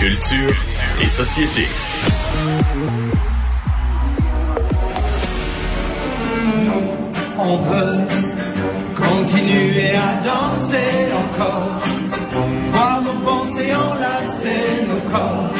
[0.00, 0.64] Culture
[1.02, 1.66] et société.
[7.38, 7.98] On veut
[8.96, 11.82] continuer à danser encore,
[12.70, 15.52] voir nos pensées enlacer nos corps,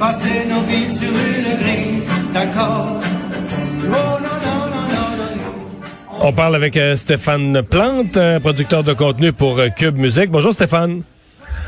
[0.00, 2.02] passer nos vies sur une grille
[2.34, 2.98] d'accord.
[2.98, 6.20] Oh non, non, non, non, non.
[6.22, 10.32] On parle avec euh, Stéphane Plante, producteur de contenu pour euh, Cube Musique.
[10.32, 11.04] Bonjour Stéphane.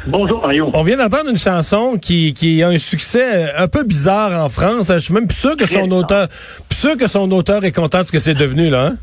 [0.07, 0.71] Bonjour Mario.
[0.75, 4.49] On vient d'entendre une chanson qui, qui a un succès euh, un peu bizarre en
[4.49, 4.93] France.
[4.93, 6.29] Je suis même plus sûr que son auteur,
[6.69, 8.87] plus sûr que son auteur est content de ce que c'est devenu là.
[8.87, 8.97] Hein?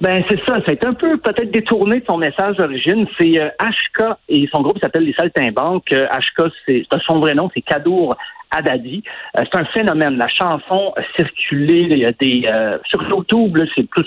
[0.00, 3.06] Ben c'est ça, c'est un peu peut-être détourné de son message d'origine.
[3.18, 5.92] C'est euh, HK et son groupe s'appelle les Saltimbanques.
[5.92, 8.16] Euh, HK, c'est son vrai nom, c'est Kadour
[8.50, 9.02] Haddadi.
[9.36, 10.16] Euh, c'est un phénomène.
[10.16, 14.06] La chanson a circulé, il y a des euh, sur YouTube, c'est plus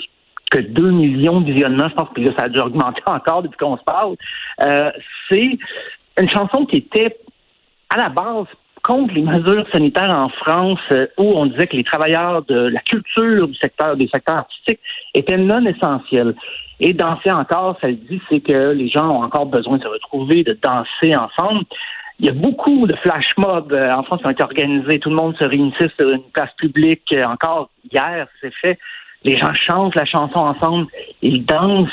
[0.50, 1.88] que 2 millions de visionnements.
[1.88, 4.16] Je pense que là, ça a dû augmenter encore depuis qu'on se parle.
[4.62, 4.90] Euh,
[5.30, 5.58] c'est
[6.18, 7.16] une chanson qui était
[7.90, 8.46] à la base
[8.82, 12.80] contre les mesures sanitaires en France euh, où on disait que les travailleurs de la
[12.80, 14.80] culture du secteur des secteurs artistiques
[15.14, 16.34] étaient non essentiels.
[16.80, 19.88] Et danser encore, ça le dit, c'est que les gens ont encore besoin de se
[19.88, 21.64] retrouver, de danser ensemble.
[22.20, 24.98] Il y a beaucoup de flash mobs euh, en France qui ont été organisés.
[24.98, 27.10] Tout le monde se réunissait sur une place publique.
[27.12, 28.78] Euh, encore hier, c'est fait.
[29.24, 30.86] Les gens chantent la chanson ensemble,
[31.22, 31.88] ils dansent.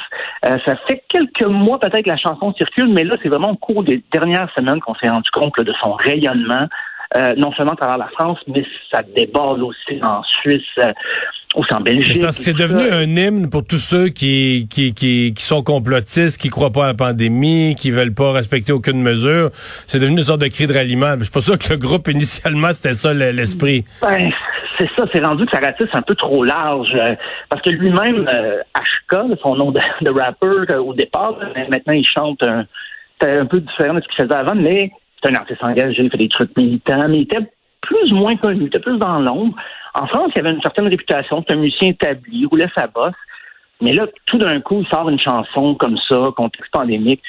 [0.46, 3.56] Euh, ça fait quelques mois peut-être que la chanson circule, mais là, c'est vraiment au
[3.56, 6.68] cours des dernières semaines qu'on s'est rendu compte là, de son rayonnement,
[7.18, 10.92] euh, non seulement à travers la France, mais ça déborde aussi en Suisse, euh,
[11.56, 12.22] aussi en Belgique.
[12.32, 12.96] C'est devenu ça.
[12.98, 16.88] un hymne pour tous ceux qui, qui, qui, qui sont complotistes, qui croient pas à
[16.88, 19.50] la pandémie, qui veulent pas respecter aucune mesure.
[19.88, 21.16] C'est devenu une sorte de cri de ralliement.
[21.18, 23.84] Je suis pas sûr que le groupe initialement c'était ça le- l'esprit.
[24.02, 24.32] Ben,
[24.78, 26.94] c'est ça, c'est rendu que ça ratisse un peu trop large.
[26.96, 27.16] euh,
[27.50, 31.36] parce que lui-même, euh, HK, son nom de, rappeur euh, au départ,
[31.70, 32.66] maintenant il chante un,
[33.20, 36.12] c'était un peu différent de ce qu'il faisait avant, mais c'est un artiste engagé, il
[36.12, 39.20] fait des trucs militants, mais il était plus ou moins connu, il était plus dans
[39.20, 39.56] l'ombre.
[39.94, 43.14] En France, il avait une certaine réputation, c'est un musicien établi, il roulait sa bosse.
[43.82, 47.22] Mais là, tout d'un coup, il sort une chanson comme ça, contexte pandémique.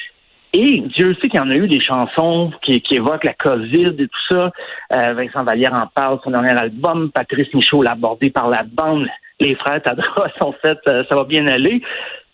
[0.53, 3.95] Et Dieu sait qu'il y en a eu des chansons qui, qui évoquent la COVID
[3.97, 4.51] et tout ça.
[4.93, 7.11] Euh, Vincent Vallière en parle, son dernier album.
[7.11, 9.07] Patrice Michaud l'a abordé par la bande.
[9.39, 11.81] Les frères Tadros ont fait euh, Ça va bien aller.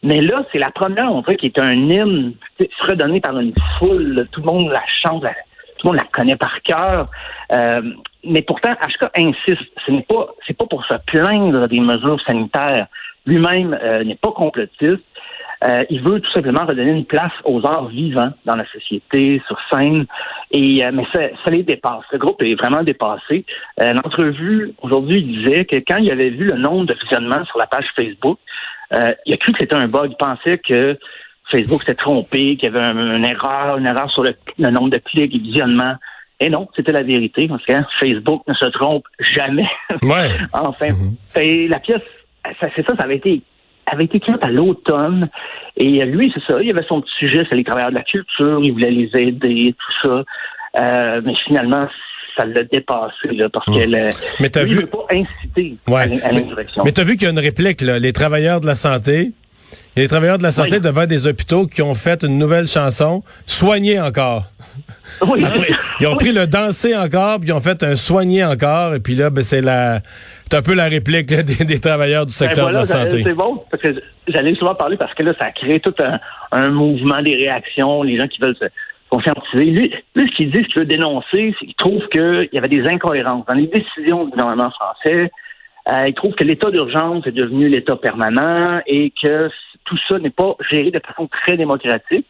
[0.03, 2.33] Mais là, c'est la première, on dirait, qui est un hymne
[2.77, 4.27] fredonné par une foule.
[4.31, 5.23] Tout le monde la chante,
[5.77, 7.05] tout le monde la connaît par cœur.
[7.53, 7.81] Euh,
[8.23, 9.71] mais pourtant, HK insiste.
[9.85, 12.87] Ce n'est pas, c'est pas pour se plaindre des mesures sanitaires.
[13.25, 15.03] Lui-même euh, n'est pas complotiste.
[15.67, 19.57] Euh, il veut tout simplement redonner une place aux arts vivants dans la société, sur
[19.71, 20.05] scène.
[20.51, 22.03] Et euh, mais ça, ça les dépasse.
[22.13, 23.45] Le groupe est vraiment dépassé.
[23.81, 27.57] Euh, L'entrevue aujourd'hui, il disait que quand il avait vu le nombre de visionnements sur
[27.57, 28.39] la page Facebook,
[28.93, 30.11] euh, il a cru que c'était un bug.
[30.11, 30.97] Il pensait que
[31.51, 34.91] Facebook s'était trompé, qu'il y avait un- une erreur, une erreur sur le, le nombre
[34.91, 35.95] de clics et visionnements.
[36.39, 39.67] Et non, c'était la vérité, parce que hein, Facebook ne se trompe jamais.
[40.03, 40.29] Ouais.
[40.53, 40.91] enfin,
[41.25, 42.01] c'est la pièce,
[42.61, 43.41] c'est ça, ça avait été
[43.91, 45.29] avait été écrite à l'automne.
[45.77, 48.59] Et lui, c'est ça, il avait son petit sujet, c'est les travailleurs de la culture,
[48.63, 50.23] il voulait les aider, tout ça.
[50.81, 51.87] Euh, mais finalement,
[52.37, 56.21] ça l'a dépassé, là, parce qu'elle euh, Mais t'as vu- veut pas inciter à Ouais.
[56.23, 56.83] à Mais, l'insurrection.
[56.85, 57.99] mais t'as vu qu'il y a une réplique, là.
[57.99, 59.31] Les travailleurs de la santé.
[59.95, 60.81] Il y a les travailleurs de la santé Oui.
[60.81, 64.45] devant des hôpitaux qui ont fait une nouvelle chanson, Soigner encore.
[65.27, 65.43] Oui.
[65.45, 65.69] Après,
[65.99, 69.15] ils ont pris le danser encore, puis ils ont fait un soigner encore, et puis
[69.15, 70.01] là, ben, c'est la,
[70.49, 72.93] c'est un peu la réplique là, des, des travailleurs du Ben secteur voilà, de la
[72.93, 73.23] santé.
[73.25, 76.19] C'est bon, parce que j'allais souvent parler parce que là, ça a créé tout un,
[76.51, 78.65] un mouvement des réactions, les gens qui veulent se
[79.09, 79.65] conscientiser.
[79.65, 82.67] Lui, lui ce qu'il dit, ce qu'il veut dénoncer, c'est qu'il trouve qu'il y avait
[82.67, 85.31] des incohérences dans les décisions du gouvernement français.
[85.91, 89.49] Euh, il trouve que l'état d'urgence est devenu l'état permanent et que
[89.85, 92.27] tout ça n'est pas géré de façon très démocratique.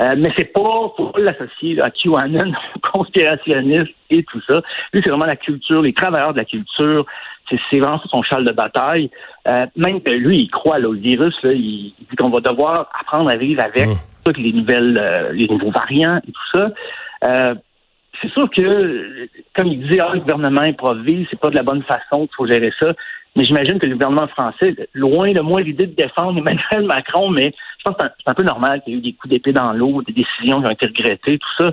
[0.00, 2.52] Euh, mais c'est pas, faut pas l'associer à QAnon,
[2.92, 4.62] conspirationniste et tout ça.
[4.92, 7.04] Lui, c'est vraiment la culture, les travailleurs de la culture.
[7.50, 9.10] C'est vraiment son châle de bataille.
[9.46, 12.40] Euh, même que lui, il croit là, au virus, là, il, il dit qu'on va
[12.40, 13.88] devoir apprendre à vivre avec
[14.22, 14.24] Mmh.
[14.24, 17.54] toutes les nouvelles, euh, les nouveaux variants et tout ça.
[18.20, 21.82] C'est sûr que, comme il disait, ah, le gouvernement improvise, c'est pas de la bonne
[21.82, 22.92] façon qu'il faut gérer ça.
[23.34, 27.54] Mais j'imagine que le gouvernement français, loin de moi l'idée de défendre Emmanuel Macron, mais
[27.78, 29.72] je pense que c'est un, peu normal qu'il y ait eu des coups d'épée dans
[29.72, 31.72] l'eau, des décisions qui ont été regrettées, tout ça.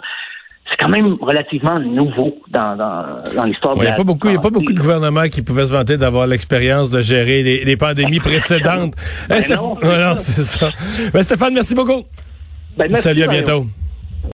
[0.70, 4.40] C'est quand même relativement nouveau dans, dans, l'histoire Il n'y a, pas beaucoup, y a
[4.40, 8.94] pas beaucoup de gouvernements qui pouvaient se vanter d'avoir l'expérience de gérer des, pandémies précédentes.
[9.28, 9.78] ben non,
[10.18, 10.70] c'est ça.
[11.12, 12.04] Ben, Stéphane, merci beaucoup.
[12.78, 13.66] Ben, merci, Salut, à bientôt.